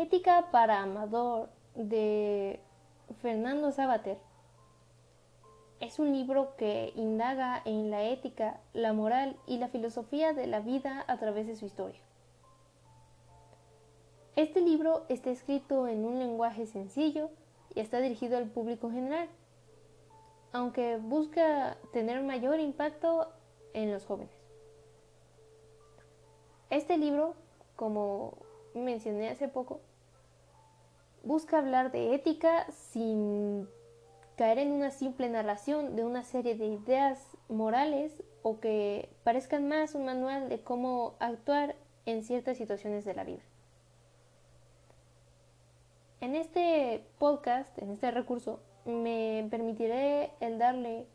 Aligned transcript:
Ética 0.00 0.48
para 0.50 0.80
Amador 0.80 1.50
de 1.74 2.58
Fernando 3.20 3.70
Sabater 3.70 4.16
es 5.78 5.98
un 5.98 6.10
libro 6.12 6.56
que 6.56 6.94
indaga 6.96 7.60
en 7.66 7.90
la 7.90 8.04
ética, 8.04 8.60
la 8.72 8.94
moral 8.94 9.36
y 9.46 9.58
la 9.58 9.68
filosofía 9.68 10.32
de 10.32 10.46
la 10.46 10.60
vida 10.60 11.04
a 11.06 11.18
través 11.18 11.46
de 11.46 11.54
su 11.54 11.66
historia. 11.66 12.00
Este 14.36 14.62
libro 14.62 15.04
está 15.10 15.28
escrito 15.28 15.86
en 15.86 16.06
un 16.06 16.18
lenguaje 16.18 16.64
sencillo 16.64 17.28
y 17.74 17.80
está 17.80 18.00
dirigido 18.00 18.38
al 18.38 18.46
público 18.46 18.90
general, 18.90 19.28
aunque 20.54 20.96
busca 20.96 21.76
tener 21.92 22.22
mayor 22.22 22.58
impacto 22.58 23.34
en 23.74 23.92
los 23.92 24.06
jóvenes. 24.06 24.32
Este 26.70 26.96
libro, 26.96 27.34
como 27.76 28.38
mencioné 28.72 29.28
hace 29.28 29.48
poco, 29.48 29.82
busca 31.22 31.58
hablar 31.58 31.92
de 31.92 32.14
ética 32.14 32.66
sin 32.70 33.68
caer 34.36 34.58
en 34.58 34.72
una 34.72 34.90
simple 34.90 35.28
narración 35.28 35.96
de 35.96 36.04
una 36.04 36.24
serie 36.24 36.54
de 36.54 36.66
ideas 36.66 37.36
morales 37.48 38.22
o 38.42 38.58
que 38.58 39.10
parezcan 39.22 39.68
más 39.68 39.94
un 39.94 40.06
manual 40.06 40.48
de 40.48 40.62
cómo 40.62 41.14
actuar 41.20 41.76
en 42.06 42.24
ciertas 42.24 42.56
situaciones 42.56 43.04
de 43.04 43.14
la 43.14 43.24
vida. 43.24 43.42
En 46.20 46.34
este 46.34 47.04
podcast, 47.18 47.76
en 47.78 47.90
este 47.90 48.10
recurso, 48.10 48.60
me 48.84 49.46
permitiré 49.50 50.32
el 50.40 50.58
darle 50.58 51.06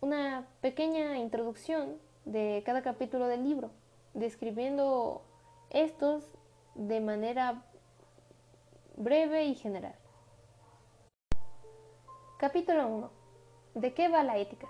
una 0.00 0.46
pequeña 0.60 1.18
introducción 1.18 1.96
de 2.24 2.62
cada 2.64 2.82
capítulo 2.82 3.26
del 3.26 3.44
libro, 3.44 3.70
describiendo 4.14 5.22
estos 5.70 6.30
de 6.74 7.00
manera 7.00 7.64
breve 9.00 9.44
y 9.46 9.54
general. 9.54 9.94
Capítulo 12.36 12.86
1. 12.86 13.10
¿De 13.74 13.94
qué 13.94 14.08
va 14.08 14.22
la 14.22 14.36
ética? 14.36 14.68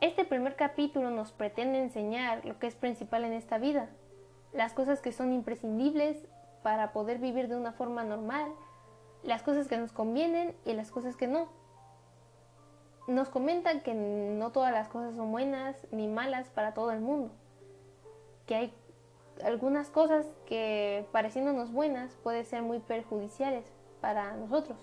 Este 0.00 0.24
primer 0.24 0.56
capítulo 0.56 1.10
nos 1.10 1.32
pretende 1.32 1.82
enseñar 1.82 2.46
lo 2.46 2.58
que 2.58 2.66
es 2.66 2.74
principal 2.74 3.24
en 3.24 3.34
esta 3.34 3.58
vida, 3.58 3.90
las 4.54 4.72
cosas 4.72 5.02
que 5.02 5.12
son 5.12 5.34
imprescindibles 5.34 6.26
para 6.62 6.92
poder 6.92 7.18
vivir 7.18 7.48
de 7.48 7.56
una 7.56 7.72
forma 7.72 8.04
normal, 8.04 8.50
las 9.22 9.42
cosas 9.42 9.68
que 9.68 9.76
nos 9.76 9.92
convienen 9.92 10.56
y 10.64 10.72
las 10.72 10.90
cosas 10.90 11.14
que 11.14 11.26
no. 11.26 11.48
Nos 13.06 13.28
comentan 13.28 13.82
que 13.82 13.92
no 13.92 14.50
todas 14.50 14.72
las 14.72 14.88
cosas 14.88 15.14
son 15.14 15.30
buenas 15.30 15.86
ni 15.90 16.08
malas 16.08 16.48
para 16.48 16.72
todo 16.72 16.90
el 16.90 17.00
mundo, 17.00 17.34
que 18.46 18.54
hay 18.54 18.74
algunas 19.44 19.90
cosas 19.90 20.26
que 20.46 21.06
pareciéndonos 21.12 21.72
buenas 21.72 22.16
pueden 22.22 22.44
ser 22.44 22.62
muy 22.62 22.78
perjudiciales 22.78 23.64
para 24.00 24.36
nosotros. 24.36 24.78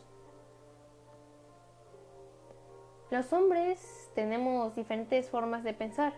Los 3.09 3.31
hombres 3.31 4.09
tenemos 4.15 4.75
diferentes 4.75 5.29
formas 5.29 5.63
de 5.63 5.73
pensar 5.73 6.13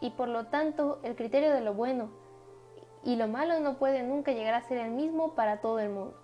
y 0.00 0.10
por 0.10 0.28
lo 0.28 0.46
tanto 0.46 1.00
el 1.02 1.16
criterio 1.16 1.52
de 1.52 1.60
lo 1.60 1.74
bueno 1.74 2.10
y 3.02 3.16
lo 3.16 3.28
malo 3.28 3.58
no 3.60 3.76
puede 3.76 4.02
nunca 4.02 4.32
llegar 4.32 4.54
a 4.54 4.62
ser 4.62 4.78
el 4.78 4.90
mismo 4.90 5.34
para 5.34 5.60
todo 5.60 5.78
el 5.80 5.90
mundo. 5.90 6.16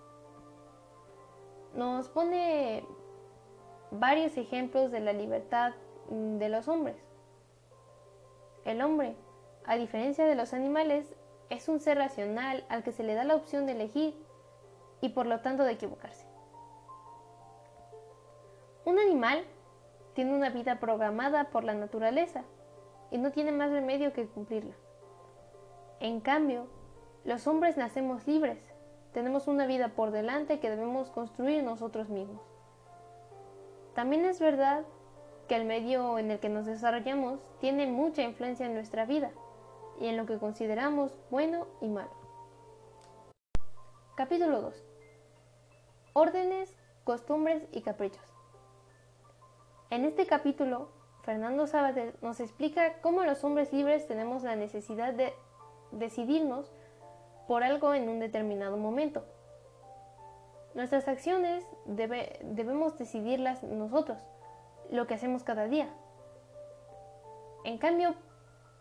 Nos 1.75 2.09
pone 2.09 2.83
varios 3.91 4.37
ejemplos 4.37 4.91
de 4.91 4.99
la 4.99 5.13
libertad 5.13 5.73
de 6.09 6.49
los 6.49 6.67
hombres. 6.67 6.97
El 8.65 8.81
hombre, 8.81 9.15
a 9.65 9.75
diferencia 9.75 10.25
de 10.25 10.35
los 10.35 10.53
animales, 10.53 11.13
es 11.49 11.67
un 11.67 11.79
ser 11.79 11.97
racional 11.97 12.65
al 12.69 12.83
que 12.83 12.91
se 12.91 13.03
le 13.03 13.13
da 13.13 13.23
la 13.23 13.35
opción 13.35 13.65
de 13.65 13.73
elegir 13.73 14.15
y 15.01 15.09
por 15.09 15.25
lo 15.25 15.41
tanto 15.41 15.63
de 15.63 15.73
equivocarse. 15.73 16.25
Un 18.85 18.99
animal 18.99 19.43
tiene 20.13 20.33
una 20.33 20.49
vida 20.49 20.79
programada 20.79 21.45
por 21.45 21.63
la 21.63 21.73
naturaleza 21.73 22.43
y 23.11 23.17
no 23.17 23.31
tiene 23.31 23.51
más 23.51 23.69
remedio 23.69 24.13
que 24.13 24.27
cumplirla. 24.27 24.73
En 25.99 26.21
cambio, 26.21 26.67
los 27.25 27.45
hombres 27.47 27.77
nacemos 27.77 28.25
libres, 28.27 28.59
tenemos 29.13 29.47
una 29.47 29.67
vida 29.67 29.89
por 29.89 30.11
delante 30.11 30.59
que 30.59 30.69
debemos 30.69 31.11
construir 31.11 31.63
nosotros 31.63 32.09
mismos. 32.09 32.41
También 33.93 34.25
es 34.25 34.39
verdad 34.39 34.83
que 35.47 35.55
el 35.57 35.65
medio 35.65 36.17
en 36.17 36.31
el 36.31 36.39
que 36.39 36.49
nos 36.49 36.65
desarrollamos 36.65 37.39
tiene 37.59 37.87
mucha 37.87 38.23
influencia 38.23 38.65
en 38.65 38.73
nuestra 38.73 39.05
vida 39.05 39.31
y 40.01 40.07
en 40.07 40.17
lo 40.17 40.25
que 40.25 40.39
consideramos 40.39 41.15
bueno 41.29 41.67
y 41.79 41.87
malo. 41.87 42.09
Capítulo 44.15 44.61
2. 44.61 44.83
Órdenes, 46.13 46.75
costumbres 47.03 47.67
y 47.71 47.81
caprichos. 47.81 48.25
En 49.91 50.03
este 50.05 50.25
capítulo, 50.25 50.89
Fernando 51.21 51.67
Sabater 51.67 52.15
nos 52.21 52.39
explica 52.39 52.99
cómo 53.01 53.23
los 53.23 53.43
hombres 53.43 53.71
libres 53.71 54.07
tenemos 54.07 54.41
la 54.41 54.55
necesidad 54.55 55.13
de 55.13 55.33
decidirnos 55.91 56.71
por 57.47 57.63
algo 57.63 57.93
en 57.93 58.09
un 58.09 58.19
determinado 58.19 58.77
momento. 58.77 59.23
Nuestras 60.73 61.07
acciones 61.07 61.63
debemos 61.85 62.97
decidirlas 62.97 63.61
nosotros, 63.61 64.17
lo 64.89 65.05
que 65.05 65.13
hacemos 65.13 65.43
cada 65.43 65.65
día. 65.65 65.89
En 67.65 67.77
cambio, 67.77 68.15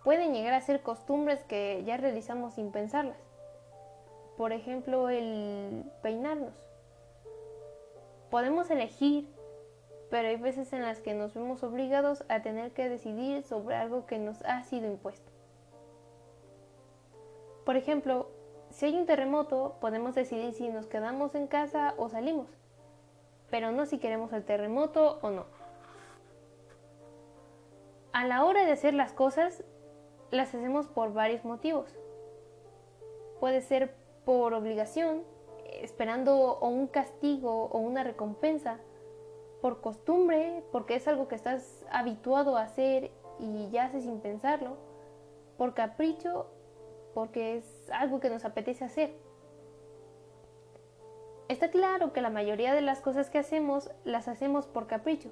pueden 0.05 0.33
llegar 0.35 0.55
a 0.55 0.61
ser 0.61 0.83
costumbres 0.83 1.45
que 1.45 1.83
ya 1.85 1.97
realizamos 1.97 2.55
sin 2.55 2.73
pensarlas. 2.73 3.19
Por 4.37 4.53
ejemplo, 4.53 5.09
el 5.09 5.85
peinarnos. 6.03 6.55
Podemos 8.31 8.71
elegir 8.71 9.29
pero 10.11 10.29
hay 10.29 10.37
veces 10.37 10.73
en 10.73 10.83
las 10.83 11.01
que 11.01 11.15
nos 11.15 11.35
vemos 11.35 11.63
obligados 11.63 12.25
a 12.29 12.43
tener 12.43 12.73
que 12.73 12.89
decidir 12.89 13.45
sobre 13.45 13.77
algo 13.77 14.07
que 14.07 14.19
nos 14.19 14.43
ha 14.43 14.63
sido 14.65 14.89
impuesto. 14.89 15.31
Por 17.65 17.77
ejemplo, 17.77 18.29
si 18.71 18.87
hay 18.87 18.97
un 18.97 19.07
terremoto, 19.07 19.77
podemos 19.81 20.17
decidir 20.17 20.53
si 20.53 20.69
nos 20.69 20.87
quedamos 20.87 21.37
en 21.37 21.47
casa 21.47 21.95
o 21.97 22.09
salimos, 22.09 22.49
pero 23.51 23.71
no 23.71 23.87
si 23.87 23.99
queremos 23.99 24.33
el 24.33 24.45
terremoto 24.45 25.21
o 25.23 25.31
no. 25.31 25.47
A 28.13 28.27
la 28.27 28.45
hora 28.45 28.65
de 28.65 28.73
hacer 28.73 28.95
las 28.95 29.13
cosas, 29.13 29.63
las 30.31 30.55
hacemos 30.55 30.87
por 30.87 31.13
varios 31.13 31.45
motivos. 31.45 31.97
Puede 33.41 33.61
ser 33.63 33.95
por 34.25 34.55
obligación, 34.55 35.23
esperando 35.81 36.37
o 36.37 36.69
un 36.69 36.87
castigo 36.87 37.67
o 37.67 37.79
una 37.79 38.05
recompensa, 38.05 38.79
por 39.61 39.81
costumbre, 39.81 40.65
porque 40.73 40.95
es 40.95 41.07
algo 41.09 41.29
que 41.29 41.35
estás 41.35 41.85
habituado 41.91 42.57
a 42.57 42.63
hacer 42.63 43.11
y 43.39 43.69
ya 43.71 43.85
haces 43.85 44.05
sin 44.05 44.21
pensarlo, 44.21 44.77
por 45.59 45.75
capricho, 45.75 46.47
porque 47.15 47.57
es 47.57 47.91
algo 47.91 48.21
que 48.21 48.31
nos 48.31 48.45
apetece 48.45 48.85
hacer. 48.85 49.15
Está 51.49 51.71
claro 51.71 52.13
que 52.13 52.23
la 52.23 52.31
mayoría 52.31 52.75
de 52.75 52.81
las 52.81 53.01
cosas 53.01 53.29
que 53.29 53.39
hacemos 53.39 53.91
las 54.05 54.29
hacemos 54.29 54.67
por 54.67 54.87
capricho, 54.87 55.31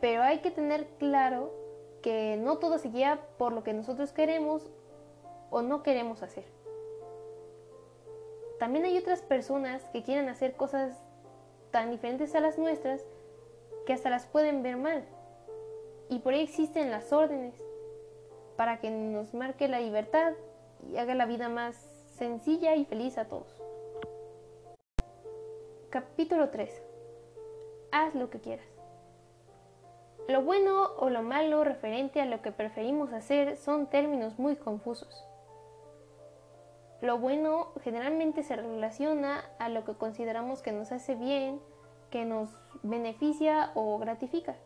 pero 0.00 0.22
hay 0.22 0.40
que 0.40 0.50
tener 0.50 0.88
claro 0.98 1.54
que 2.02 2.36
no 2.36 2.58
todo 2.58 2.78
se 2.78 2.88
guía 2.88 3.20
por 3.38 3.52
lo 3.52 3.62
que 3.62 3.72
nosotros 3.72 4.12
queremos 4.12 4.70
o 5.50 5.62
no 5.62 5.82
queremos 5.82 6.22
hacer. 6.22 6.44
También 8.58 8.84
hay 8.84 8.98
otras 8.98 9.22
personas 9.22 9.82
que 9.92 10.02
quieren 10.02 10.28
hacer 10.28 10.54
cosas 10.54 10.96
tan 11.70 11.90
diferentes 11.90 12.34
a 12.34 12.40
las 12.40 12.58
nuestras 12.58 13.04
que 13.86 13.92
hasta 13.92 14.10
las 14.10 14.26
pueden 14.26 14.62
ver 14.62 14.76
mal. 14.76 15.04
Y 16.08 16.18
por 16.18 16.34
ahí 16.34 16.42
existen 16.42 16.90
las 16.90 17.12
órdenes 17.12 17.54
para 18.56 18.80
que 18.80 18.90
nos 18.90 19.32
marque 19.32 19.68
la 19.68 19.80
libertad 19.80 20.34
y 20.88 20.96
haga 20.98 21.14
la 21.14 21.26
vida 21.26 21.48
más 21.48 21.76
sencilla 22.18 22.74
y 22.76 22.84
feliz 22.84 23.16
a 23.16 23.26
todos. 23.26 23.62
Capítulo 25.88 26.50
3. 26.50 26.82
Haz 27.92 28.14
lo 28.14 28.30
que 28.30 28.40
quieras. 28.40 28.79
Lo 30.28 30.42
bueno 30.42 30.92
o 30.98 31.10
lo 31.10 31.22
malo 31.22 31.64
referente 31.64 32.20
a 32.20 32.26
lo 32.26 32.40
que 32.42 32.52
preferimos 32.52 33.12
hacer 33.12 33.56
son 33.56 33.86
términos 33.88 34.38
muy 34.38 34.56
confusos. 34.56 35.26
Lo 37.00 37.18
bueno 37.18 37.68
generalmente 37.82 38.42
se 38.42 38.56
relaciona 38.56 39.42
a 39.58 39.68
lo 39.68 39.84
que 39.84 39.94
consideramos 39.94 40.60
que 40.60 40.72
nos 40.72 40.92
hace 40.92 41.14
bien, 41.14 41.60
que 42.10 42.24
nos 42.24 42.50
beneficia 42.82 43.70
o 43.74 43.98
gratifica. 43.98 44.56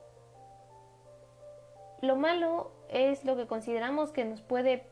Lo 2.02 2.16
malo 2.16 2.72
es 2.88 3.24
lo 3.24 3.36
que 3.36 3.46
consideramos 3.46 4.10
que 4.10 4.24
nos 4.24 4.42
puede 4.42 4.84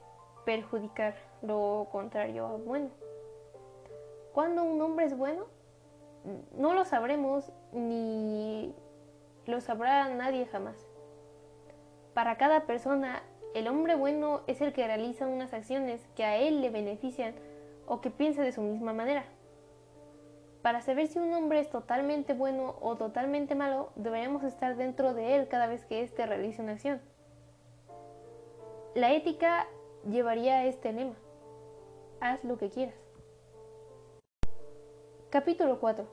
perjudicar, 0.45 1.15
lo 1.43 1.89
contrario 1.91 2.47
a 2.47 2.57
bueno. 2.57 2.91
¿Cuándo 4.33 4.63
un 4.63 4.81
hombre 4.81 5.07
es 5.07 5.17
bueno? 5.17 5.47
No 6.57 6.73
lo 6.75 6.85
sabremos 6.85 7.53
ni 7.73 8.75
lo 9.47 9.61
sabrá 9.61 10.09
nadie 10.09 10.47
jamás. 10.47 10.77
Para 12.15 12.37
cada 12.37 12.67
persona 12.67 13.23
El 13.55 13.69
hombre 13.69 13.97
bueno 13.97 14.41
es 14.47 14.63
el 14.63 14.73
que 14.73 14.87
realiza 14.87 15.27
unas 15.27 15.53
acciones 15.53 16.01
que 16.17 16.25
a 16.25 16.37
él 16.37 16.63
le 16.63 16.71
benefician 16.71 17.35
o 17.87 18.01
que 18.01 18.11
piensa 18.11 18.43
de 18.43 18.53
su 18.53 18.63
misma 18.63 18.95
manera. 18.95 19.25
Para 20.63 20.81
saber 20.81 21.09
si 21.09 21.19
un 21.19 21.35
hombre 21.35 21.59
es 21.59 21.69
totalmente 21.69 22.33
bueno 22.33 22.77
o 22.81 22.97
totalmente 22.97 23.55
malo, 23.55 23.91
deberíamos 23.97 24.43
estar 24.45 24.77
dentro 24.77 25.13
de 25.13 25.37
él 25.37 25.49
cada 25.49 25.67
vez 25.67 25.85
que 25.85 26.01
éste 26.03 26.25
realice 26.25 26.63
una 26.63 26.73
acción. 26.73 27.03
La 28.95 29.13
ética 29.13 29.67
llevaría 30.09 30.59
a 30.59 30.65
este 30.65 30.93
lema. 30.93 31.17
Haz 32.21 32.43
lo 32.45 32.57
que 32.57 32.71
quieras. 32.71 32.95
Capítulo 35.29 35.81
4. 35.81 36.07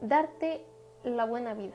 Darte 0.00 0.64
la 1.04 1.24
buena 1.24 1.54
vida. 1.54 1.74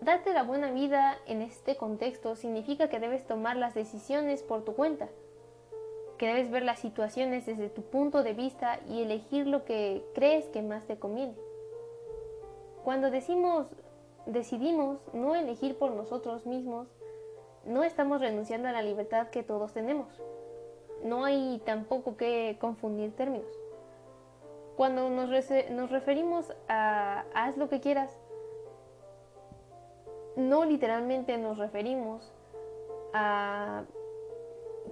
Darte 0.00 0.32
la 0.32 0.44
buena 0.44 0.70
vida 0.70 1.18
en 1.26 1.42
este 1.42 1.76
contexto 1.76 2.34
significa 2.34 2.88
que 2.88 3.00
debes 3.00 3.26
tomar 3.26 3.56
las 3.56 3.74
decisiones 3.74 4.42
por 4.42 4.64
tu 4.64 4.74
cuenta, 4.74 5.10
que 6.16 6.26
debes 6.26 6.50
ver 6.50 6.62
las 6.62 6.78
situaciones 6.78 7.44
desde 7.44 7.68
tu 7.68 7.82
punto 7.82 8.22
de 8.22 8.32
vista 8.32 8.80
y 8.88 9.02
elegir 9.02 9.46
lo 9.46 9.66
que 9.66 10.02
crees 10.14 10.46
que 10.46 10.62
más 10.62 10.86
te 10.86 10.98
conviene. 10.98 11.34
Cuando 12.82 13.10
decimos, 13.10 13.66
decidimos 14.24 15.00
no 15.12 15.34
elegir 15.34 15.76
por 15.76 15.90
nosotros 15.90 16.46
mismos, 16.46 16.88
no 17.66 17.84
estamos 17.84 18.22
renunciando 18.22 18.68
a 18.68 18.72
la 18.72 18.80
libertad 18.80 19.28
que 19.28 19.42
todos 19.42 19.74
tenemos. 19.74 20.08
No 21.04 21.26
hay 21.26 21.60
tampoco 21.66 22.16
que 22.16 22.56
confundir 22.58 23.14
términos. 23.14 23.52
Cuando 24.78 25.10
nos, 25.10 25.28
nos 25.70 25.90
referimos 25.90 26.54
a 26.68 27.26
haz 27.34 27.58
lo 27.58 27.68
que 27.68 27.80
quieras, 27.80 28.18
no 30.36 30.64
literalmente 30.64 31.36
nos 31.38 31.58
referimos 31.58 32.32
a 33.12 33.84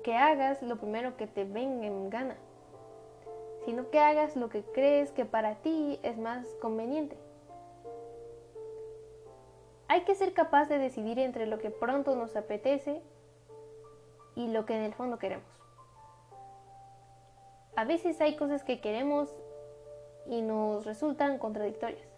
que 0.02 0.17
hagas 0.17 0.62
lo 0.62 0.76
primero 0.76 1.17
que 1.17 1.26
te 1.26 1.44
venga 1.44 1.87
en 1.87 2.11
gana, 2.11 2.37
sino 3.64 3.90
que 3.90 3.99
hagas 3.99 4.37
lo 4.37 4.49
que 4.49 4.62
crees 4.62 5.12
que 5.12 5.25
para 5.25 5.56
ti 5.56 5.99
es 6.02 6.19
más 6.19 6.46
conveniente. 6.61 7.17
Hay 9.88 10.02
que 10.02 10.14
ser 10.14 10.35
capaz 10.35 10.69
de 10.69 10.79
decidir 10.79 11.19
entre 11.19 11.46
lo 11.46 11.58
que 11.58 11.70
pronto 11.70 12.14
nos 12.14 12.37
apetece 12.37 13.02
y 14.35 14.49
lo 14.49 14.67
que 14.67 14.76
en 14.76 14.82
el 14.82 14.94
fondo 14.94 15.19
queremos. 15.19 15.46
A 17.75 17.85
veces 17.85 18.20
hay 18.20 18.37
cosas 18.37 18.64
que 18.64 18.81
queremos 18.81 19.35
y 20.26 20.43
nos 20.43 20.85
resultan 20.85 21.38
contradictorias. 21.38 22.08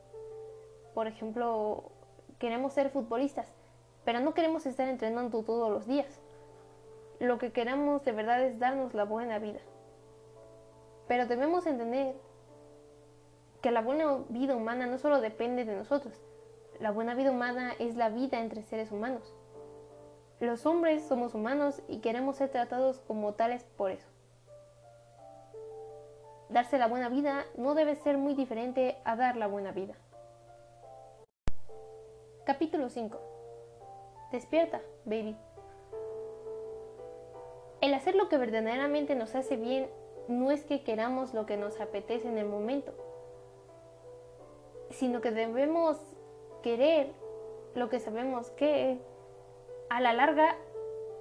Por 0.94 1.06
ejemplo, 1.06 1.92
queremos 2.40 2.72
ser 2.72 2.90
futbolistas, 2.90 3.52
pero 4.04 4.18
no 4.18 4.34
queremos 4.34 4.66
estar 4.66 4.88
entrenando 4.88 5.44
todos 5.44 5.70
los 5.70 5.86
días. 5.86 6.20
Lo 7.20 7.38
que 7.38 7.52
queremos 7.52 8.02
de 8.04 8.12
verdad 8.12 8.42
es 8.42 8.58
darnos 8.58 8.94
la 8.94 9.04
buena 9.04 9.38
vida. 9.38 9.60
Pero 11.06 11.26
debemos 11.26 11.66
entender 11.66 12.16
que 13.60 13.70
la 13.70 13.82
buena 13.82 14.20
vida 14.30 14.56
humana 14.56 14.86
no 14.86 14.96
solo 14.98 15.20
depende 15.20 15.66
de 15.66 15.76
nosotros. 15.76 16.14
La 16.80 16.90
buena 16.90 17.14
vida 17.14 17.30
humana 17.30 17.74
es 17.78 17.94
la 17.96 18.08
vida 18.08 18.40
entre 18.40 18.62
seres 18.62 18.90
humanos. 18.90 19.34
Los 20.40 20.64
hombres 20.64 21.04
somos 21.04 21.34
humanos 21.34 21.82
y 21.88 21.98
queremos 21.98 22.36
ser 22.36 22.48
tratados 22.48 23.00
como 23.00 23.34
tales 23.34 23.64
por 23.76 23.90
eso. 23.90 24.08
Darse 26.48 26.78
la 26.78 26.86
buena 26.86 27.10
vida 27.10 27.44
no 27.58 27.74
debe 27.74 27.96
ser 27.96 28.16
muy 28.16 28.32
diferente 28.32 28.96
a 29.04 29.14
dar 29.14 29.36
la 29.36 29.46
buena 29.46 29.72
vida. 29.72 29.94
Capítulo 32.50 32.88
5 32.88 33.16
Despierta, 34.32 34.80
baby. 35.04 35.36
El 37.80 37.94
hacer 37.94 38.16
lo 38.16 38.28
que 38.28 38.38
verdaderamente 38.38 39.14
nos 39.14 39.36
hace 39.36 39.56
bien 39.56 39.88
no 40.26 40.50
es 40.50 40.64
que 40.64 40.82
queramos 40.82 41.32
lo 41.32 41.46
que 41.46 41.56
nos 41.56 41.80
apetece 41.80 42.26
en 42.26 42.38
el 42.38 42.46
momento, 42.46 42.92
sino 44.90 45.20
que 45.20 45.30
debemos 45.30 45.96
querer 46.64 47.12
lo 47.76 47.88
que 47.88 48.00
sabemos 48.00 48.50
que 48.50 48.98
a 49.88 50.00
la 50.00 50.12
larga 50.12 50.56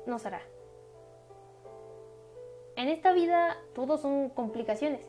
nos 0.08 0.26
hará. 0.26 0.42
En 2.76 2.88
esta 2.88 3.12
vida 3.12 3.56
todo 3.76 4.00
son 4.00 4.30
complicaciones 4.30 5.06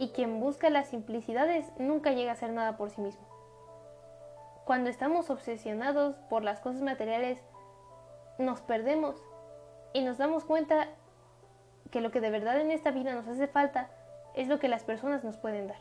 y 0.00 0.08
quien 0.08 0.40
busca 0.40 0.68
las 0.68 0.88
simplicidades 0.88 1.64
nunca 1.78 2.10
llega 2.10 2.30
a 2.30 2.34
hacer 2.34 2.50
nada 2.50 2.76
por 2.76 2.90
sí 2.90 3.00
mismo. 3.00 3.33
Cuando 4.64 4.88
estamos 4.88 5.30
obsesionados 5.30 6.16
por 6.30 6.42
las 6.42 6.60
cosas 6.60 6.82
materiales, 6.82 7.38
nos 8.38 8.62
perdemos 8.62 9.22
y 9.92 10.02
nos 10.02 10.18
damos 10.18 10.44
cuenta 10.44 10.88
que 11.90 12.00
lo 12.00 12.10
que 12.10 12.20
de 12.20 12.30
verdad 12.30 12.60
en 12.60 12.70
esta 12.70 12.90
vida 12.90 13.14
nos 13.14 13.28
hace 13.28 13.46
falta 13.46 13.90
es 14.34 14.48
lo 14.48 14.58
que 14.58 14.68
las 14.68 14.82
personas 14.82 15.22
nos 15.22 15.36
pueden 15.36 15.68
dar. 15.68 15.78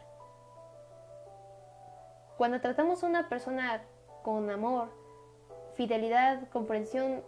Cuando 2.38 2.60
tratamos 2.60 3.04
a 3.04 3.08
una 3.08 3.30
persona 3.30 3.82
con 4.22 4.50
amor, 4.50 4.90
fidelidad, 5.76 6.50
comprensión, 6.50 7.24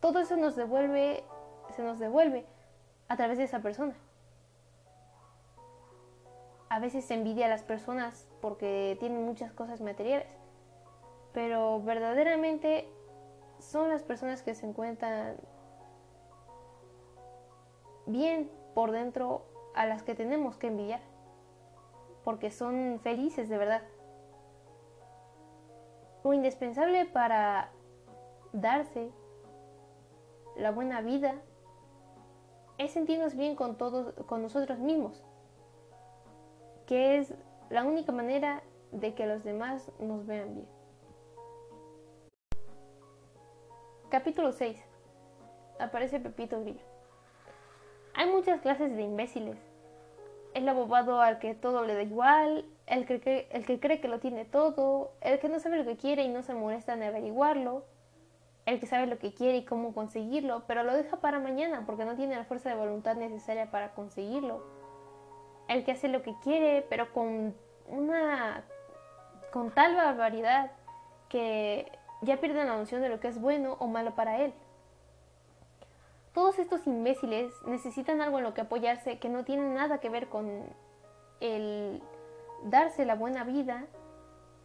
todo 0.00 0.18
eso 0.18 0.36
nos 0.36 0.56
devuelve, 0.56 1.24
se 1.70 1.82
nos 1.82 1.98
devuelve 1.98 2.44
a 3.08 3.16
través 3.16 3.38
de 3.38 3.44
esa 3.44 3.60
persona 3.60 3.94
a 6.74 6.80
veces 6.80 7.04
se 7.04 7.14
envidia 7.14 7.46
a 7.46 7.48
las 7.48 7.62
personas 7.62 8.26
porque 8.40 8.96
tienen 8.98 9.24
muchas 9.24 9.52
cosas 9.52 9.80
materiales, 9.80 10.26
pero 11.34 11.82
verdaderamente 11.82 12.88
son 13.58 13.90
las 13.90 14.02
personas 14.02 14.42
que 14.42 14.54
se 14.54 14.66
encuentran 14.66 15.36
bien 18.06 18.50
por 18.74 18.92
dentro 18.92 19.44
a 19.74 19.84
las 19.84 20.02
que 20.02 20.14
tenemos 20.14 20.56
que 20.56 20.68
envidiar, 20.68 21.00
porque 22.24 22.50
son 22.50 22.98
felices 23.02 23.50
de 23.50 23.58
verdad. 23.58 23.82
Lo 26.22 26.32
indispensable 26.32 27.04
para 27.04 27.70
darse 28.54 29.10
la 30.56 30.70
buena 30.70 31.02
vida 31.02 31.34
es 32.78 32.92
sentirnos 32.92 33.34
bien 33.34 33.56
con 33.56 33.76
todos, 33.76 34.14
con 34.26 34.40
nosotros 34.40 34.78
mismos 34.78 35.22
que 36.86 37.18
es 37.18 37.34
la 37.70 37.84
única 37.84 38.12
manera 38.12 38.62
de 38.92 39.14
que 39.14 39.26
los 39.26 39.44
demás 39.44 39.90
nos 39.98 40.26
vean 40.26 40.54
bien. 40.54 40.68
Capítulo 44.14 44.52
6. 44.52 44.80
Aparece 45.80 46.20
Pepito 46.20 46.60
Grillo. 46.60 46.84
Hay 48.14 48.30
muchas 48.30 48.60
clases 48.60 48.94
de 48.94 49.02
imbéciles. 49.02 49.56
El 50.54 50.68
abobado 50.68 51.20
al 51.20 51.40
que 51.40 51.56
todo 51.56 51.82
le 51.84 51.96
da 51.96 52.02
igual, 52.02 52.64
el 52.86 53.06
que, 53.06 53.48
el 53.50 53.66
que 53.66 53.80
cree 53.80 54.00
que 54.00 54.06
lo 54.06 54.20
tiene 54.20 54.44
todo, 54.44 55.10
el 55.20 55.40
que 55.40 55.48
no 55.48 55.58
sabe 55.58 55.78
lo 55.78 55.84
que 55.84 55.96
quiere 55.96 56.22
y 56.22 56.28
no 56.28 56.44
se 56.44 56.54
molesta 56.54 56.92
en 56.92 57.02
averiguarlo, 57.02 57.86
el 58.66 58.78
que 58.78 58.86
sabe 58.86 59.08
lo 59.08 59.18
que 59.18 59.34
quiere 59.34 59.56
y 59.56 59.64
cómo 59.64 59.92
conseguirlo, 59.92 60.62
pero 60.68 60.84
lo 60.84 60.94
deja 60.94 61.16
para 61.16 61.40
mañana 61.40 61.82
porque 61.84 62.04
no 62.04 62.14
tiene 62.14 62.36
la 62.36 62.44
fuerza 62.44 62.68
de 62.68 62.76
voluntad 62.76 63.16
necesaria 63.16 63.72
para 63.72 63.94
conseguirlo 63.94 64.62
el 65.66 65.84
que 65.84 65.90
hace 65.90 66.06
lo 66.06 66.22
que 66.22 66.36
quiere, 66.40 66.86
pero 66.88 67.12
con 67.12 67.52
una 67.88 68.62
con 69.50 69.72
tal 69.72 69.96
barbaridad 69.96 70.70
que 71.28 71.90
ya 72.24 72.38
pierde 72.38 72.64
la 72.64 72.76
noción 72.76 73.00
de 73.02 73.08
lo 73.08 73.20
que 73.20 73.28
es 73.28 73.40
bueno 73.40 73.76
o 73.78 73.86
malo 73.86 74.14
para 74.14 74.40
él. 74.40 74.52
Todos 76.32 76.58
estos 76.58 76.86
imbéciles 76.86 77.52
necesitan 77.66 78.20
algo 78.20 78.38
en 78.38 78.44
lo 78.44 78.54
que 78.54 78.62
apoyarse 78.62 79.18
que 79.18 79.28
no 79.28 79.44
tiene 79.44 79.72
nada 79.72 79.98
que 79.98 80.08
ver 80.08 80.28
con 80.28 80.64
el 81.40 82.02
darse 82.64 83.04
la 83.04 83.14
buena 83.14 83.44
vida 83.44 83.86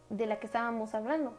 de 0.08 0.26
la 0.26 0.40
que 0.40 0.46
estábamos 0.46 0.94
hablando. 0.94 1.36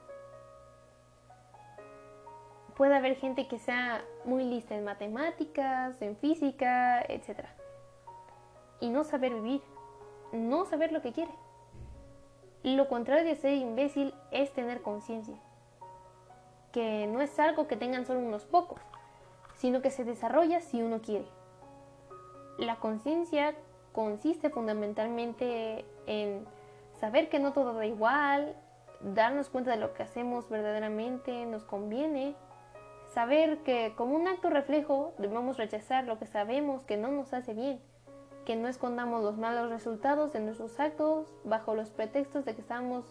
Puede 2.77 2.95
haber 2.95 3.15
gente 3.15 3.47
que 3.47 3.59
sea 3.59 4.03
muy 4.23 4.45
lista 4.45 4.75
en 4.75 4.85
matemáticas, 4.85 6.01
en 6.01 6.15
física, 6.15 7.01
etc 7.01 7.45
y 8.81 8.89
no 8.89 9.05
saber 9.05 9.33
vivir, 9.33 9.61
no 10.33 10.65
saber 10.65 10.91
lo 10.91 11.01
que 11.01 11.13
quiere. 11.13 11.31
Lo 12.63 12.89
contrario 12.89 13.23
de 13.23 13.35
ser 13.35 13.53
imbécil 13.53 14.13
es 14.31 14.51
tener 14.51 14.81
conciencia, 14.81 15.35
que 16.71 17.07
no 17.07 17.21
es 17.21 17.37
algo 17.39 17.67
que 17.67 17.75
tengan 17.75 18.05
solo 18.05 18.19
unos 18.19 18.45
pocos, 18.45 18.79
sino 19.55 19.81
que 19.81 19.91
se 19.91 20.03
desarrolla 20.03 20.61
si 20.61 20.81
uno 20.81 21.01
quiere. 21.01 21.27
La 22.57 22.77
conciencia 22.77 23.55
consiste 23.91 24.49
fundamentalmente 24.49 25.85
en 26.05 26.45
saber 26.99 27.29
que 27.29 27.39
no 27.39 27.53
todo 27.53 27.73
da 27.73 27.85
igual, 27.85 28.55
darnos 29.01 29.49
cuenta 29.49 29.71
de 29.71 29.77
lo 29.77 29.93
que 29.93 30.03
hacemos 30.03 30.49
verdaderamente 30.49 31.45
nos 31.45 31.63
conviene, 31.63 32.35
saber 33.13 33.59
que 33.59 33.93
como 33.95 34.15
un 34.15 34.27
acto 34.27 34.49
reflejo 34.49 35.13
debemos 35.17 35.57
rechazar 35.57 36.05
lo 36.05 36.19
que 36.19 36.27
sabemos 36.27 36.83
que 36.83 36.97
no 36.97 37.09
nos 37.09 37.33
hace 37.33 37.53
bien 37.53 37.81
que 38.45 38.55
no 38.55 38.67
escondamos 38.67 39.23
los 39.23 39.37
malos 39.37 39.69
resultados 39.69 40.33
de 40.33 40.39
nuestros 40.39 40.79
actos 40.79 41.33
bajo 41.43 41.75
los 41.75 41.89
pretextos 41.89 42.45
de 42.45 42.55
que 42.55 42.61
estamos 42.61 43.05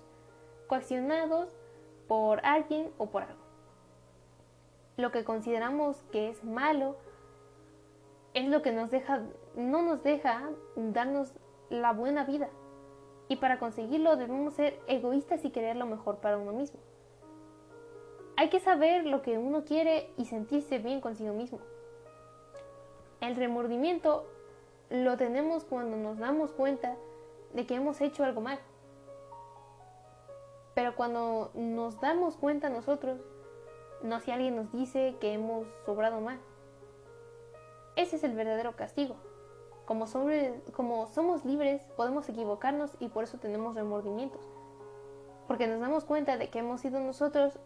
coaccionados 0.66 1.56
por 2.08 2.44
alguien 2.44 2.90
o 2.98 3.06
por 3.06 3.22
algo. 3.22 3.49
Lo 5.00 5.10
que 5.10 5.24
consideramos 5.24 6.02
que 6.12 6.28
es 6.28 6.44
malo, 6.44 6.96
es 8.34 8.48
lo 8.48 8.62
que 8.62 8.72
nos 8.72 8.90
deja, 8.90 9.22
no 9.56 9.82
nos 9.82 10.02
deja 10.02 10.50
darnos 10.76 11.32
la 11.68 11.92
buena 11.92 12.24
vida. 12.24 12.48
Y 13.28 13.36
para 13.36 13.58
conseguirlo 13.58 14.16
debemos 14.16 14.54
ser 14.54 14.80
egoístas 14.86 15.44
y 15.44 15.50
querer 15.50 15.76
lo 15.76 15.86
mejor 15.86 16.18
para 16.18 16.36
uno 16.36 16.52
mismo. 16.52 16.80
Hay 18.36 18.48
que 18.48 18.60
saber 18.60 19.06
lo 19.06 19.22
que 19.22 19.38
uno 19.38 19.64
quiere 19.64 20.12
y 20.16 20.24
sentirse 20.24 20.78
bien 20.78 21.00
consigo 21.00 21.34
mismo. 21.34 21.60
El 23.20 23.36
remordimiento 23.36 24.26
lo 24.88 25.16
tenemos 25.16 25.64
cuando 25.64 25.96
nos 25.96 26.18
damos 26.18 26.52
cuenta 26.52 26.96
de 27.52 27.66
que 27.66 27.74
hemos 27.74 28.00
hecho 28.00 28.24
algo 28.24 28.40
mal. 28.40 28.58
Pero 30.74 30.96
cuando 30.96 31.50
nos 31.54 32.00
damos 32.00 32.36
cuenta 32.36 32.70
nosotros, 32.70 33.20
no 34.02 34.20
si 34.20 34.30
alguien 34.30 34.56
nos 34.56 34.72
dice 34.72 35.16
que 35.20 35.32
hemos 35.32 35.66
sobrado 35.84 36.20
mal. 36.20 36.38
Ese 37.96 38.16
es 38.16 38.24
el 38.24 38.34
verdadero 38.34 38.76
castigo. 38.76 39.16
Como, 39.84 40.06
como 40.72 41.06
somos 41.08 41.44
libres, 41.44 41.82
podemos 41.96 42.28
equivocarnos 42.28 42.96
y 43.00 43.08
por 43.08 43.24
eso 43.24 43.38
tenemos 43.38 43.74
remordimientos. 43.74 44.40
Porque 45.48 45.66
nos 45.66 45.80
damos 45.80 46.04
cuenta 46.04 46.36
de 46.36 46.48
que 46.48 46.60
hemos 46.60 46.80
sido 46.80 47.00
nosotros 47.00 47.58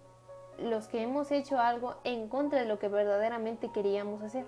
los 0.58 0.88
que 0.88 1.02
hemos 1.02 1.30
hecho 1.30 1.58
algo 1.58 1.96
en 2.04 2.28
contra 2.28 2.60
de 2.60 2.66
lo 2.66 2.78
que 2.78 2.88
verdaderamente 2.88 3.70
queríamos 3.72 4.22
hacer. 4.22 4.46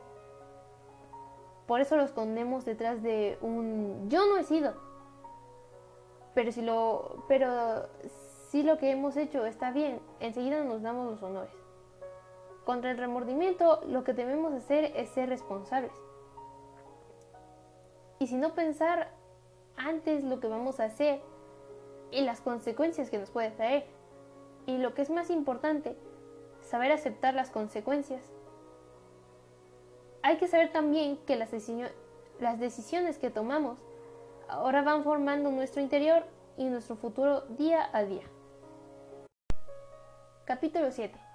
Por 1.67 1.81
eso 1.81 1.97
lo 1.97 2.05
escondemos 2.05 2.65
detrás 2.65 3.03
de 3.03 3.39
un 3.41 4.09
yo 4.09 4.27
no 4.27 4.39
he 4.39 4.45
sido. 4.45 4.75
Pero 6.35 6.53
si 6.53 6.63
lo 6.63 7.25
pero 7.29 7.89
si 8.51 8.63
lo 8.63 8.79
que 8.79 8.91
hemos 8.91 9.17
hecho 9.17 9.45
está 9.45 9.73
bien, 9.73 10.01
enseguida 10.21 10.63
nos 10.65 10.83
damos 10.83 11.11
los 11.11 11.23
honores. 11.23 11.66
Contra 12.67 12.91
el 12.91 12.99
remordimiento, 12.99 13.81
lo 13.87 14.03
que 14.03 14.13
debemos 14.13 14.53
hacer 14.53 14.93
es 14.97 15.09
ser 15.11 15.29
responsables. 15.29 15.93
Y 18.19 18.27
si 18.27 18.35
no 18.35 18.55
pensar 18.55 19.13
antes 19.77 20.25
lo 20.25 20.41
que 20.41 20.49
vamos 20.49 20.81
a 20.81 20.87
hacer 20.87 21.21
y 22.11 22.23
las 22.23 22.41
consecuencias 22.41 23.09
que 23.09 23.19
nos 23.19 23.31
puede 23.31 23.53
traer. 23.53 23.87
Y 24.67 24.79
lo 24.79 24.95
que 24.95 25.03
es 25.03 25.11
más 25.11 25.31
importante, 25.31 25.97
saber 26.61 26.91
aceptar 26.91 27.35
las 27.35 27.51
consecuencias. 27.51 28.23
Hay 30.23 30.39
que 30.39 30.49
saber 30.49 30.73
también 30.73 31.19
que 31.19 31.37
las, 31.37 31.53
decisiones 32.59 33.19
que 33.19 33.31
tomamos 33.31 33.79
ahora 34.49 34.83
van 34.83 35.05
formando 35.05 35.53
nuestro 35.53 35.81
interior 35.81 36.25
y 36.57 36.65
nuestro 36.65 36.97
futuro 36.97 37.43
día 37.43 37.89
a 37.93 38.03
día. 38.03 38.25
Capítulo 40.47 40.91
7. 40.91 41.26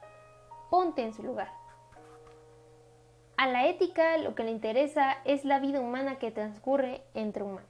Ponte 0.71 1.01
en 1.01 1.13
su 1.13 1.21
lugar. 1.21 1.49
A 3.35 3.45
la 3.45 3.67
ética 3.67 4.17
lo 4.19 4.35
que 4.35 4.45
le 4.45 4.51
interesa 4.51 5.17
es 5.25 5.43
la 5.43 5.59
vida 5.59 5.81
humana 5.81 6.17
que 6.17 6.31
transcurre 6.31 7.03
entre 7.13 7.43
humanos. 7.43 7.69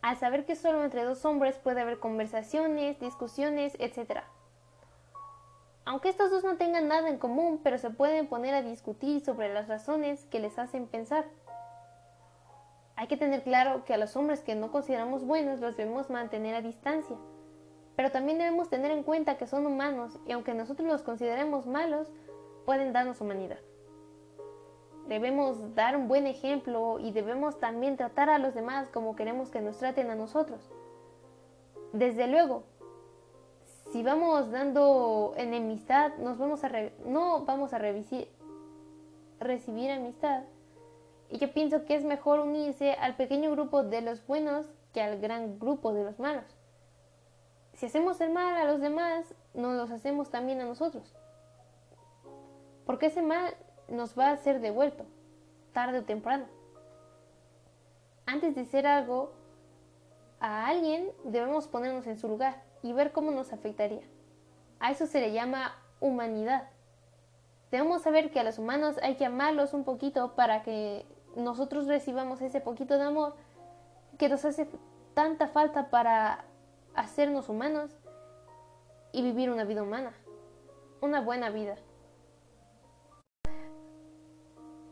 Al 0.00 0.16
saber 0.16 0.46
que 0.46 0.54
solo 0.54 0.84
entre 0.84 1.02
dos 1.02 1.24
hombres 1.24 1.58
puede 1.58 1.80
haber 1.80 1.98
conversaciones, 1.98 3.00
discusiones, 3.00 3.76
etc. 3.80 4.20
Aunque 5.84 6.08
estos 6.08 6.30
dos 6.30 6.44
no 6.44 6.56
tengan 6.56 6.86
nada 6.86 7.08
en 7.08 7.18
común, 7.18 7.60
pero 7.64 7.78
se 7.78 7.90
pueden 7.90 8.28
poner 8.28 8.54
a 8.54 8.62
discutir 8.62 9.20
sobre 9.24 9.52
las 9.52 9.66
razones 9.66 10.26
que 10.26 10.38
les 10.38 10.56
hacen 10.56 10.86
pensar. 10.86 11.24
Hay 12.94 13.08
que 13.08 13.16
tener 13.16 13.42
claro 13.42 13.84
que 13.84 13.92
a 13.92 13.98
los 13.98 14.14
hombres 14.14 14.40
que 14.40 14.54
no 14.54 14.70
consideramos 14.70 15.24
buenos 15.24 15.58
los 15.58 15.76
debemos 15.76 16.10
mantener 16.10 16.54
a 16.54 16.62
distancia, 16.62 17.16
pero 17.96 18.10
también 18.10 18.38
debemos 18.38 18.68
tener 18.68 18.90
en 18.90 19.02
cuenta 19.02 19.36
que 19.36 19.46
son 19.46 19.66
humanos 19.66 20.18
y 20.26 20.32
aunque 20.32 20.54
nosotros 20.54 20.88
los 20.88 21.02
consideremos 21.02 21.66
malos, 21.66 22.08
pueden 22.64 22.92
darnos 22.92 23.20
humanidad. 23.20 23.58
Debemos 25.06 25.74
dar 25.74 25.96
un 25.96 26.08
buen 26.08 26.26
ejemplo 26.26 26.98
y 26.98 27.12
debemos 27.12 27.60
también 27.60 27.96
tratar 27.96 28.30
a 28.30 28.38
los 28.38 28.54
demás 28.54 28.88
como 28.88 29.16
queremos 29.16 29.50
que 29.50 29.60
nos 29.60 29.78
traten 29.78 30.10
a 30.10 30.14
nosotros. 30.14 30.70
Desde 31.92 32.26
luego, 32.26 32.64
si 33.92 34.02
vamos 34.02 34.50
dando 34.50 35.34
enemistad, 35.36 36.16
nos 36.16 36.38
vamos 36.38 36.64
a 36.64 36.70
no 37.04 37.44
vamos 37.44 37.74
a 37.74 37.78
recibir 37.78 38.30
amistad. 39.90 40.44
Y 41.30 41.38
yo 41.38 41.52
pienso 41.52 41.84
que 41.84 41.96
es 41.96 42.04
mejor 42.04 42.40
unirse 42.40 42.92
al 42.92 43.16
pequeño 43.16 43.50
grupo 43.50 43.82
de 43.82 44.00
los 44.00 44.26
buenos 44.26 44.66
que 44.92 45.02
al 45.02 45.20
gran 45.20 45.58
grupo 45.58 45.92
de 45.92 46.04
los 46.04 46.18
malos. 46.18 46.44
Si 47.74 47.86
hacemos 47.86 48.20
el 48.20 48.30
mal 48.30 48.54
a 48.56 48.64
los 48.64 48.80
demás, 48.80 49.34
nos 49.52 49.74
los 49.74 49.90
hacemos 49.90 50.30
también 50.30 50.60
a 50.60 50.64
nosotros. 50.64 51.14
Porque 52.86 53.06
ese 53.06 53.22
mal 53.22 53.54
nos 53.88 54.18
va 54.18 54.30
a 54.30 54.36
ser 54.36 54.60
devuelto, 54.60 55.04
tarde 55.72 55.98
o 55.98 56.04
temprano. 56.04 56.46
Antes 58.26 58.54
de 58.54 58.62
hacer 58.62 58.86
algo 58.86 59.32
a 60.40 60.66
alguien, 60.66 61.10
debemos 61.24 61.66
ponernos 61.66 62.06
en 62.06 62.18
su 62.18 62.28
lugar 62.28 62.62
y 62.82 62.92
ver 62.92 63.12
cómo 63.12 63.30
nos 63.30 63.52
afectaría. 63.52 64.02
A 64.78 64.90
eso 64.90 65.06
se 65.06 65.20
le 65.20 65.32
llama 65.32 65.74
humanidad. 66.00 66.68
Debemos 67.70 68.02
saber 68.02 68.30
que 68.30 68.40
a 68.40 68.44
los 68.44 68.58
humanos 68.58 68.98
hay 69.02 69.16
que 69.16 69.24
amarlos 69.24 69.74
un 69.74 69.84
poquito 69.84 70.34
para 70.36 70.62
que 70.62 71.06
nosotros 71.34 71.86
recibamos 71.86 72.40
ese 72.40 72.60
poquito 72.60 72.98
de 72.98 73.04
amor 73.04 73.34
que 74.18 74.28
nos 74.28 74.44
hace 74.44 74.68
tanta 75.14 75.48
falta 75.48 75.90
para 75.90 76.44
hacernos 76.94 77.48
humanos 77.48 77.90
y 79.12 79.22
vivir 79.22 79.50
una 79.50 79.64
vida 79.64 79.82
humana, 79.82 80.12
una 81.00 81.20
buena 81.20 81.50
vida. 81.50 81.76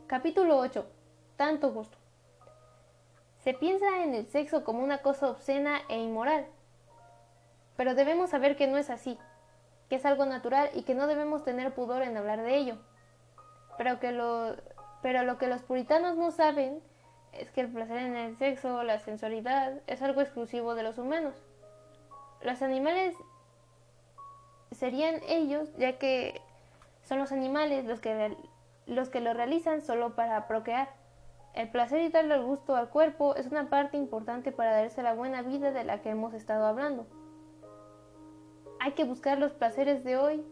Capítulo 0.07 0.57
8. 0.57 0.85
Tanto 1.37 1.71
gusto. 1.71 1.97
Se 3.39 3.53
piensa 3.53 4.03
en 4.03 4.13
el 4.13 4.25
sexo 4.27 4.63
como 4.63 4.83
una 4.83 4.99
cosa 4.99 5.29
obscena 5.29 5.81
e 5.89 5.97
inmoral, 5.97 6.45
pero 7.75 7.95
debemos 7.95 8.29
saber 8.29 8.55
que 8.55 8.67
no 8.67 8.77
es 8.77 8.89
así, 8.89 9.17
que 9.89 9.95
es 9.95 10.05
algo 10.05 10.25
natural 10.25 10.69
y 10.73 10.83
que 10.83 10.95
no 10.95 11.07
debemos 11.07 11.43
tener 11.43 11.73
pudor 11.73 12.03
en 12.03 12.15
hablar 12.15 12.41
de 12.41 12.55
ello. 12.55 12.77
Pero, 13.77 13.99
que 13.99 14.11
lo, 14.11 14.55
pero 15.01 15.23
lo 15.23 15.37
que 15.37 15.47
los 15.47 15.63
puritanos 15.63 16.15
no 16.15 16.31
saben 16.31 16.81
es 17.31 17.49
que 17.51 17.61
el 17.61 17.71
placer 17.71 17.97
en 17.97 18.15
el 18.15 18.37
sexo, 18.37 18.83
la 18.83 18.99
sensualidad, 18.99 19.81
es 19.87 20.01
algo 20.01 20.21
exclusivo 20.21 20.75
de 20.75 20.83
los 20.83 20.97
humanos. 20.97 21.35
Los 22.43 22.61
animales 22.61 23.15
serían 24.71 25.21
ellos, 25.27 25.69
ya 25.77 25.97
que 25.97 26.41
son 27.03 27.19
los 27.19 27.31
animales 27.31 27.85
los 27.85 27.99
que 27.99 28.35
los 28.85 29.09
que 29.09 29.21
lo 29.21 29.33
realizan 29.33 29.81
solo 29.81 30.15
para 30.15 30.47
procrear. 30.47 30.89
El 31.53 31.69
placer 31.69 32.01
y 32.01 32.09
darle 32.09 32.39
gusto 32.39 32.75
al 32.75 32.89
cuerpo 32.89 33.35
es 33.35 33.47
una 33.47 33.69
parte 33.69 33.95
importante 33.95 34.51
para 34.51 34.71
darse 34.71 35.03
la 35.03 35.13
buena 35.13 35.41
vida 35.41 35.71
de 35.71 35.83
la 35.83 36.01
que 36.01 36.09
hemos 36.09 36.33
estado 36.33 36.65
hablando. 36.65 37.05
Hay 38.79 38.93
que 38.93 39.05
buscar 39.05 39.37
los 39.37 39.53
placeres 39.53 40.03
de 40.03 40.17
hoy, 40.17 40.43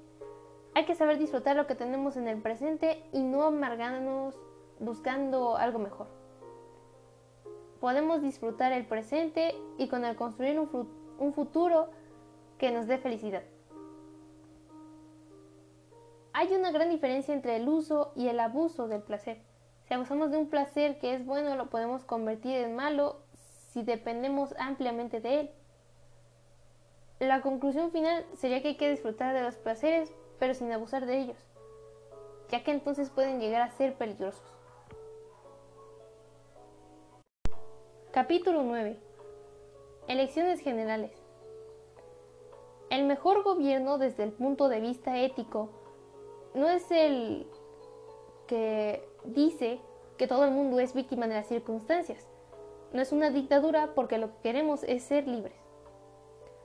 hay 0.76 0.86
que 0.86 0.96
saber 0.96 1.18
disfrutar 1.18 1.58
lo 1.58 1.68
que 1.68 1.76
tenemos 1.76 2.16
en 2.16 2.28
el 2.28 2.42
presente 2.42 3.04
y 3.12 3.24
no 3.24 3.44
amargarnos 3.44 4.40
buscando 4.80 5.58
algo 5.58 5.80
mejor. 5.80 6.08
Podemos 7.82 8.22
disfrutar 8.22 8.72
el 8.72 8.86
presente 8.86 9.56
y 9.78 9.90
con 9.90 10.06
el 10.06 10.16
construir 10.16 10.60
un, 10.60 10.70
un 11.22 11.34
futuro 11.34 11.90
que 12.58 12.72
nos 12.72 12.88
dé 12.88 12.98
felicidad. 12.98 13.44
Hay 16.34 16.54
una 16.54 16.72
gran 16.72 16.90
diferencia 16.90 17.34
entre 17.34 17.58
el 17.58 17.70
uso 17.70 18.12
y 18.16 18.28
el 18.28 18.40
abuso 18.40 18.88
del 18.88 19.04
placer. 19.04 19.42
Si 19.84 19.94
abusamos 19.94 20.32
de 20.32 20.38
un 20.38 20.50
placer 20.50 20.98
que 20.98 21.14
es 21.14 21.26
bueno, 21.26 21.56
lo 21.56 21.70
podemos 21.70 22.04
convertir 22.06 22.56
en 22.58 22.76
malo 22.76 23.20
si 23.72 23.84
dependemos 23.84 24.56
ampliamente 24.58 25.20
de 25.20 25.42
él. 25.42 25.52
La 27.20 27.42
conclusión 27.42 27.92
final 27.92 28.26
sería 28.34 28.62
que 28.62 28.70
hay 28.70 28.78
que 28.78 28.90
disfrutar 28.90 29.36
de 29.36 29.44
los 29.44 29.56
placeres, 29.58 30.12
pero 30.40 30.56
sin 30.56 30.72
abusar 30.72 31.06
de 31.06 31.20
ellos, 31.20 31.38
ya 32.50 32.64
que 32.64 32.72
entonces 32.72 33.12
pueden 33.12 33.40
llegar 33.40 33.62
a 33.62 33.70
ser 33.70 33.94
peligrosos. 33.96 34.42
Capítulo 38.12 38.64
9. 38.64 39.11
Elecciones 40.08 40.60
generales. 40.60 41.12
El 42.90 43.06
mejor 43.06 43.44
gobierno 43.44 43.98
desde 43.98 44.24
el 44.24 44.32
punto 44.34 44.68
de 44.68 44.82
vista 44.82 45.18
ético 45.20 45.70
no 46.54 46.70
es 46.70 46.90
el 46.92 47.48
que 48.48 49.08
dice 49.24 49.80
que 50.18 50.28
todo 50.28 50.44
el 50.44 50.52
mundo 50.52 50.80
es 50.80 50.94
víctima 50.94 51.28
de 51.28 51.36
las 51.36 51.48
circunstancias. 51.48 52.28
No 52.92 53.02
es 53.02 53.12
una 53.12 53.30
dictadura 53.30 53.94
porque 53.96 54.18
lo 54.18 54.28
que 54.28 54.42
queremos 54.44 54.84
es 54.84 55.04
ser 55.04 55.28
libres. 55.28 55.56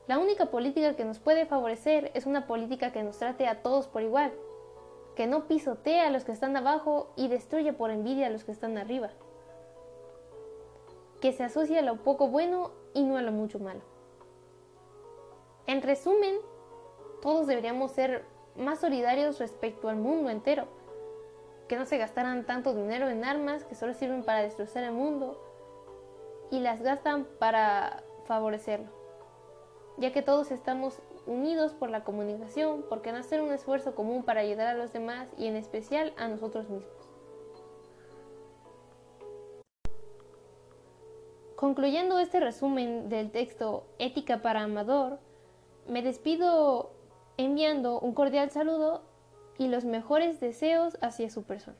La 0.09 0.19
única 0.19 0.47
política 0.47 0.97
que 0.97 1.05
nos 1.05 1.19
puede 1.19 1.47
favorecer 1.47 2.11
es 2.15 2.27
una 2.27 2.47
política 2.47 2.93
que 2.93 3.03
nos 3.03 3.19
trate 3.19 3.47
a 3.47 3.63
todos 3.63 3.87
por 3.87 4.03
igual, 4.03 4.33
que 5.15 5.27
no 5.27 5.47
pisotee 5.47 6.01
a 6.01 6.11
los 6.11 6.25
que 6.25 6.33
están 6.33 6.57
abajo 6.57 7.13
y 7.17 7.29
destruye 7.29 7.73
por 7.73 7.91
envidia 7.91 8.27
a 8.27 8.31
los 8.31 8.45
que 8.45 8.53
están 8.53 8.79
arriba, 8.79 9.11
que 11.21 11.33
se 11.33 11.45
asocia 11.45 11.81
a 11.81 11.83
lo 11.83 11.97
poco 12.03 12.29
bueno 12.29 12.71
y 12.97 13.03
no 13.03 13.19
a 13.19 13.23
lo 13.23 13.31
mucho 13.31 13.59
malo. 13.59 13.83
En 15.67 15.83
resumen, 15.83 16.37
todos 17.21 17.47
deberíamos 17.47 17.93
ser 17.93 18.25
más 18.57 18.81
solidarios 18.81 19.39
respecto 19.39 19.91
al 19.91 19.97
mundo 19.97 20.31
entero, 20.31 20.67
que 21.69 21.77
no 21.77 21.85
se 21.85 21.99
gastaran 21.99 22.47
tanto 22.47 22.75
dinero 22.75 23.11
en 23.11 23.23
armas 23.23 23.65
que 23.65 23.75
solo 23.75 23.93
sirven 23.93 24.25
para 24.25 24.43
destrozar 24.43 24.83
el 24.83 24.93
mundo 24.93 25.39
y 26.51 26.61
las 26.61 26.81
gastan 26.81 27.27
para 27.39 28.03
favorecerlo, 28.25 28.89
ya 29.99 30.13
que 30.13 30.23
todos 30.23 30.51
estamos 30.51 31.03
unidos 31.27 31.75
por 31.75 31.91
la 31.91 32.03
comunicación, 32.03 32.87
porque 32.89 33.13
no 33.13 33.19
hacer 33.19 33.43
un 33.43 33.53
esfuerzo 33.53 33.95
común 33.95 34.23
para 34.23 34.41
ayudar 34.41 34.69
a 34.69 34.75
los 34.75 34.93
demás 34.95 35.29
y 35.37 35.49
en 35.49 35.57
especial 35.57 36.15
a 36.17 36.29
nosotros 36.29 36.71
mismos. 36.71 36.96
Concluyendo 41.57 42.19
este 42.19 42.39
resumen 42.39 43.09
del 43.09 43.31
texto 43.31 43.87
Ética 43.99 44.43
para 44.43 44.63
Amador, 44.63 45.19
me 45.89 46.03
despido 46.03 46.93
enviando 47.39 47.99
un 47.99 48.13
cordial 48.13 48.51
saludo 48.51 49.03
y 49.57 49.69
los 49.69 49.87
mejores 49.87 50.39
deseos 50.39 50.99
hacia 51.01 51.31
su 51.31 51.45
persona. 51.45 51.79